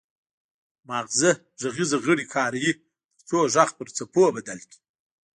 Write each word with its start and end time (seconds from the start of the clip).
مغزه 0.89 1.31
غږیز 1.61 1.91
غړي 2.03 2.25
کاروي 2.33 2.71
ترڅو 3.17 3.39
غږ 3.55 3.69
پر 3.77 3.87
څپو 3.95 4.21
بدل 4.35 4.59
کړي 4.69 4.77